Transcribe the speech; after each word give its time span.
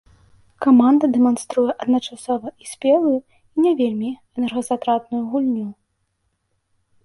Каманда 0.65 1.05
дэманструе 1.17 1.71
адначасова 1.85 2.47
і 2.65 2.67
спелую, 2.73 3.19
і 3.55 3.69
не 3.69 3.77
вельмі 3.85 4.11
энергазатратную 4.41 5.23
гульню. 5.35 5.69